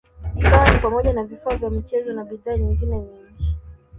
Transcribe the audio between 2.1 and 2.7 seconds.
na bidhaa